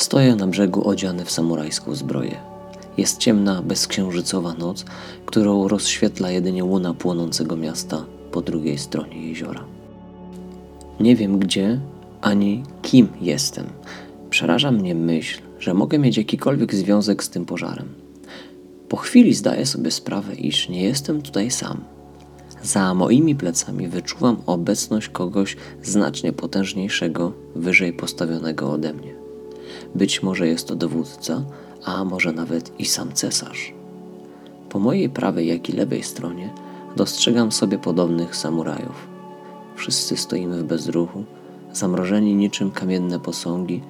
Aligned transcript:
Stoję 0.00 0.36
na 0.36 0.46
brzegu 0.46 0.88
odziany 0.88 1.24
w 1.24 1.30
samurajską 1.30 1.94
zbroję. 1.94 2.36
Jest 2.96 3.18
ciemna, 3.18 3.62
bezksiężycowa 3.62 4.54
noc, 4.54 4.84
którą 5.26 5.68
rozświetla 5.68 6.30
jedynie 6.30 6.64
łuna 6.64 6.94
płonącego 6.94 7.56
miasta 7.56 8.04
po 8.32 8.40
drugiej 8.40 8.78
stronie 8.78 9.28
jeziora. 9.28 9.64
Nie 11.00 11.16
wiem 11.16 11.38
gdzie 11.38 11.80
ani 12.20 12.62
kim 12.82 13.08
jestem. 13.20 13.66
Przeraża 14.30 14.70
mnie 14.70 14.94
myśl, 14.94 15.40
że 15.58 15.74
mogę 15.74 15.98
mieć 15.98 16.16
jakikolwiek 16.16 16.74
związek 16.74 17.24
z 17.24 17.30
tym 17.30 17.44
pożarem. 17.44 17.88
Po 18.88 18.96
chwili 18.96 19.34
zdaję 19.34 19.66
sobie 19.66 19.90
sprawę, 19.90 20.34
iż 20.34 20.68
nie 20.68 20.82
jestem 20.82 21.22
tutaj 21.22 21.50
sam. 21.50 21.84
Za 22.62 22.94
moimi 22.94 23.34
plecami 23.34 23.88
wyczuwam 23.88 24.36
obecność 24.46 25.08
kogoś 25.08 25.56
znacznie 25.82 26.32
potężniejszego, 26.32 27.32
wyżej 27.56 27.92
postawionego 27.92 28.72
ode 28.72 28.92
mnie. 28.94 29.19
Być 29.94 30.22
może 30.22 30.48
jest 30.48 30.68
to 30.68 30.76
dowódca, 30.76 31.44
a 31.84 32.04
może 32.04 32.32
nawet 32.32 32.80
i 32.80 32.84
sam 32.84 33.12
cesarz. 33.12 33.74
Po 34.68 34.78
mojej 34.78 35.08
prawej, 35.08 35.46
jak 35.46 35.68
i 35.68 35.72
lewej 35.72 36.02
stronie 36.02 36.54
dostrzegam 36.96 37.52
sobie 37.52 37.78
podobnych 37.78 38.36
samurajów. 38.36 39.08
Wszyscy 39.76 40.16
stoimy 40.16 40.62
w 40.62 40.64
bezruchu, 40.64 41.24
zamrożeni 41.72 42.34
niczym 42.34 42.70
kamienne 42.70 43.20
posągi, 43.20 43.82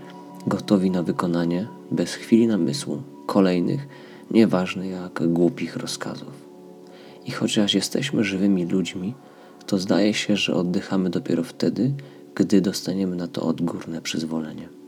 gotowi 0.47 0.91
na 0.91 1.03
wykonanie, 1.03 1.69
bez 1.91 2.15
chwili 2.15 2.47
namysłu, 2.47 3.03
kolejnych, 3.27 3.89
nieważnych 4.31 4.91
jak 4.91 5.33
głupich 5.33 5.77
rozkazów. 5.77 6.49
I 7.27 7.31
chociaż 7.31 7.75
jesteśmy 7.75 8.25
żywymi 8.25 8.67
ludźmi, 8.67 9.15
to 9.67 9.79
zdaje 9.79 10.15
się, 10.15 10.37
że 10.37 10.55
oddychamy 10.55 11.11
dopiero 11.11 11.45
wtedy, 11.45 11.93
gdy 12.35 12.61
dostaniemy 12.61 13.17
na 13.17 13.29
to 13.29 13.43
odgórne 13.43 14.03
przyzwolenie. 14.03 14.80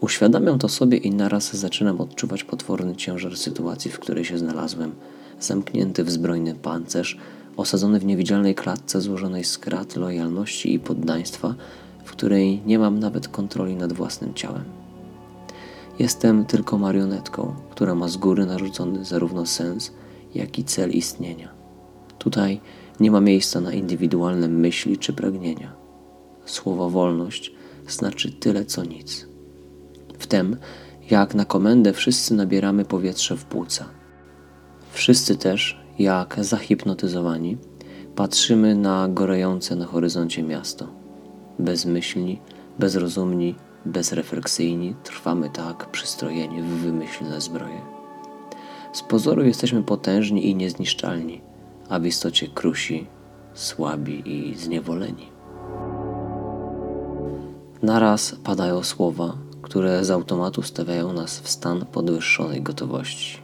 Uświadamiam 0.00 0.58
to 0.58 0.68
sobie 0.68 0.98
i 0.98 1.10
naraz 1.10 1.56
zaczynam 1.56 2.00
odczuwać 2.00 2.44
potworny 2.44 2.96
ciężar 2.96 3.36
sytuacji, 3.36 3.90
w 3.90 3.98
której 3.98 4.24
się 4.24 4.38
znalazłem, 4.38 4.92
zamknięty 5.40 6.04
w 6.04 6.10
zbrojny 6.10 6.54
pancerz, 6.54 7.18
osadzony 7.56 8.00
w 8.00 8.04
niewidzialnej 8.04 8.54
klatce 8.54 9.00
złożonej 9.00 9.44
z 9.44 9.58
krat 9.58 9.96
lojalności 9.96 10.74
i 10.74 10.78
poddaństwa, 10.78 11.54
w 12.04 12.10
której 12.10 12.62
nie 12.66 12.78
mam 12.78 12.98
nawet 12.98 13.28
kontroli 13.28 13.76
nad 13.76 13.92
własnym 13.92 14.34
ciałem. 14.34 14.64
Jestem 15.98 16.44
tylko 16.44 16.78
marionetką, 16.78 17.54
która 17.70 17.94
ma 17.94 18.08
z 18.08 18.16
góry 18.16 18.46
narzucony 18.46 19.04
zarówno 19.04 19.46
sens, 19.46 19.92
jak 20.34 20.58
i 20.58 20.64
cel 20.64 20.90
istnienia. 20.90 21.48
Tutaj 22.18 22.60
nie 23.00 23.10
ma 23.10 23.20
miejsca 23.20 23.60
na 23.60 23.72
indywidualne 23.72 24.48
myśli 24.48 24.98
czy 24.98 25.12
pragnienia. 25.12 25.72
Słowo 26.44 26.90
wolność 26.90 27.52
znaczy 27.88 28.32
tyle 28.32 28.64
co 28.64 28.84
nic. 28.84 29.26
Wtem, 30.18 30.56
jak 31.10 31.34
na 31.34 31.44
komendę, 31.44 31.92
wszyscy 31.92 32.34
nabieramy 32.34 32.84
powietrze 32.84 33.36
w 33.36 33.44
płuca. 33.44 33.84
Wszyscy 34.92 35.36
też, 35.36 35.80
jak 35.98 36.36
zahipnotyzowani, 36.40 37.56
patrzymy 38.16 38.74
na 38.74 39.08
gorejące 39.08 39.76
na 39.76 39.86
horyzoncie 39.86 40.42
miasto. 40.42 40.86
Bezmyślni, 41.58 42.40
bezrozumni, 42.78 43.54
bezrefleksyjni 43.84 44.94
trwamy 45.04 45.50
tak 45.50 45.90
przystrojeni 45.90 46.62
w 46.62 46.66
wymyślne 46.66 47.40
zbroje. 47.40 47.80
Z 48.92 49.02
pozoru 49.02 49.44
jesteśmy 49.44 49.82
potężni 49.82 50.50
i 50.50 50.54
niezniszczalni, 50.54 51.40
a 51.88 51.98
w 51.98 52.06
istocie 52.06 52.48
krusi, 52.48 53.06
słabi 53.54 54.22
i 54.26 54.54
zniewoleni. 54.54 55.28
Naraz 57.82 58.36
padają 58.44 58.82
słowa, 58.82 59.36
które 59.62 60.04
z 60.04 60.10
automatu 60.10 60.62
stawiają 60.62 61.12
nas 61.12 61.40
w 61.40 61.48
stan 61.48 61.86
podwyższonej 61.86 62.62
gotowości. 62.62 63.38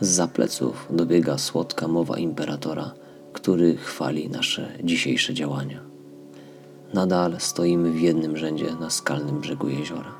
Z 0.00 0.08
zapleców 0.08 0.86
dobiega 0.90 1.38
słodka 1.38 1.88
mowa 1.88 2.18
imperatora, 2.18 2.90
który 3.32 3.76
chwali 3.76 4.30
nasze 4.30 4.72
dzisiejsze 4.84 5.34
działania. 5.34 5.80
Nadal 6.94 7.36
stoimy 7.38 7.92
w 7.92 8.00
jednym 8.00 8.36
rzędzie 8.36 8.74
na 8.80 8.90
skalnym 8.90 9.40
brzegu 9.40 9.68
jeziora. 9.68 10.14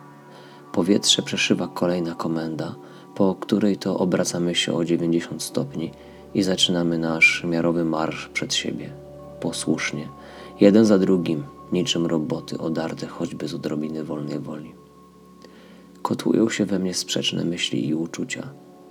Powietrze 0.73 1.23
przeszywa 1.23 1.69
kolejna 1.69 2.15
komenda, 2.15 2.75
po 3.15 3.35
której 3.35 3.77
to 3.77 3.99
obracamy 3.99 4.55
się 4.55 4.75
o 4.75 4.85
90 4.85 5.43
stopni 5.43 5.91
i 6.35 6.43
zaczynamy 6.43 6.99
nasz 6.99 7.45
miarowy 7.45 7.85
marsz 7.85 8.29
przed 8.29 8.55
siebie, 8.55 8.93
posłusznie, 9.41 10.09
jeden 10.61 10.85
za 10.85 10.99
drugim, 10.99 11.45
niczym 11.73 12.07
roboty 12.07 12.59
odarte 12.59 13.07
choćby 13.07 13.49
z 13.49 13.55
odrobiny 13.55 14.05
wolnej 14.05 14.39
woli. 14.39 14.80
Kotłują 16.03 16.51
się 16.51 16.67
we 16.67 16.79
mnie 16.79 16.95
sprzeczne 16.95 17.45
myśli 17.45 17.89
i 17.89 17.95
uczucia, 17.95 18.49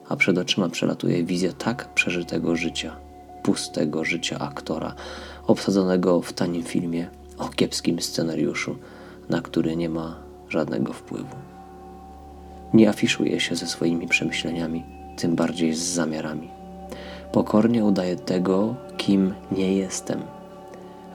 a 0.10 0.16
przed 0.16 0.38
oczyma 0.38 0.70
przelatuje 0.70 1.24
wizja 1.24 1.54
tak 1.54 1.94
przeżytego 1.94 2.56
życia, 2.56 2.96
pustego 3.44 4.06
życia 4.06 4.40
aktora, 4.40 4.96
obsadzonego 5.48 6.22
w 6.22 6.34
tanim 6.34 6.64
filmie 6.64 7.10
o 7.38 7.50
kiepskim 7.50 8.02
scenariuszu, 8.02 8.76
na 9.30 9.42
który 9.42 9.76
nie 9.76 9.90
ma 9.90 10.20
żadnego 10.50 10.94
wpływu. 10.94 11.36
Nie 12.74 12.90
afiszuje 12.90 13.40
się 13.40 13.56
ze 13.56 13.68
swoimi 13.68 14.08
przemyśleniami, 14.08 14.84
tym 15.18 15.36
bardziej 15.36 15.76
z 15.76 15.80
zamiarami. 15.80 16.50
Pokornie 17.32 17.86
udaje 17.86 18.16
tego, 18.16 18.76
kim 18.98 19.34
nie 19.52 19.74
jestem. 19.74 20.39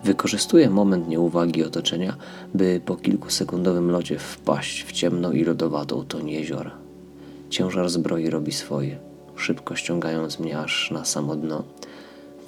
Wykorzystuję 0.04 0.70
moment 0.70 1.09
nieuwagi 1.09 1.65
otoczenia, 1.65 2.16
by 2.54 2.81
po 2.84 2.97
kilkusekundowym 2.97 3.91
locie 3.91 4.19
wpaść 4.19 4.84
w 4.84 4.92
ciemną 4.92 5.32
i 5.32 5.44
lodowatą 5.44 6.04
toń 6.04 6.31
jeziora. 6.31 6.70
Ciężar 7.50 7.91
zbroi 7.91 8.31
robi 8.31 8.53
swoje, 8.53 8.98
szybko 9.37 9.76
ściągając 9.76 10.38
mnie 10.38 10.59
aż 10.59 10.91
na 10.91 11.04
samo 11.04 11.37
dno. 11.37 11.64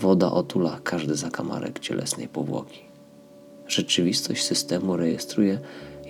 Woda 0.01 0.33
otula 0.33 0.81
każdy 0.85 1.15
zakamarek 1.15 1.79
cielesnej 1.79 2.29
powłoki. 2.29 2.81
Rzeczywistość 3.69 4.45
systemu 4.45 4.97
rejestruje 4.97 5.59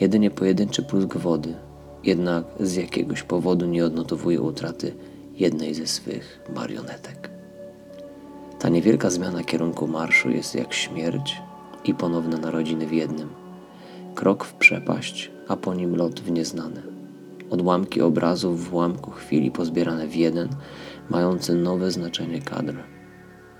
jedynie 0.00 0.30
pojedynczy 0.30 0.82
plusk 0.82 1.16
wody, 1.16 1.54
jednak 2.04 2.44
z 2.60 2.74
jakiegoś 2.74 3.22
powodu 3.22 3.66
nie 3.66 3.84
odnotowuje 3.84 4.40
utraty 4.40 4.94
jednej 5.34 5.74
ze 5.74 5.86
swych 5.86 6.40
marionetek. 6.54 7.35
Ta 8.66 8.70
niewielka 8.70 9.10
zmiana 9.10 9.44
kierunku 9.44 9.86
marszu 9.86 10.30
jest 10.30 10.54
jak 10.54 10.74
śmierć 10.74 11.42
i 11.84 11.94
ponowne 11.94 12.38
narodziny 12.38 12.86
w 12.86 12.92
jednym. 12.92 13.28
Krok 14.14 14.44
w 14.44 14.54
przepaść, 14.54 15.30
a 15.48 15.56
po 15.56 15.74
nim 15.74 15.96
lot 15.96 16.20
w 16.20 16.30
nieznane. 16.30 16.82
Odłamki 17.50 18.00
obrazów 18.00 18.64
w 18.64 18.74
ułamku 18.74 19.10
chwili 19.10 19.50
pozbierane 19.50 20.06
w 20.06 20.16
jeden, 20.16 20.48
mający 21.10 21.54
nowe 21.54 21.90
znaczenie 21.90 22.40
kadr. 22.40 22.74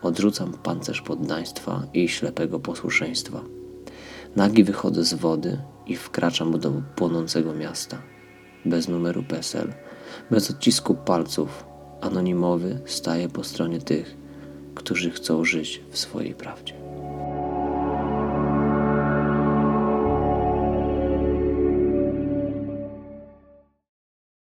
Odrzucam 0.03 0.53
pancerz 0.53 1.03
poddaństwa 1.03 1.83
i 1.95 2.09
ślepego 2.09 2.61
posłuszeństwa. 2.61 3.41
Nagi 4.37 4.65
wychodzę 4.65 5.05
z 5.05 5.15
wody 5.15 5.59
i 5.87 5.97
wkraczam 5.97 6.61
do 6.61 6.73
płonącego 6.97 7.55
miasta 7.55 8.03
bez 8.65 8.89
numeru 8.89 9.23
PESEL, 9.23 9.73
bez 10.31 10.51
odcisku 10.51 10.95
palców, 10.95 11.65
anonimowy 12.01 12.81
staje 12.87 13.29
po 13.29 13.45
stronie 13.45 13.79
tych, 13.79 14.26
którzy 14.77 15.11
chcą 15.11 15.45
żyć 15.45 15.81
w 15.91 15.99
swojej 15.99 16.35
prawdzie. 16.35 16.86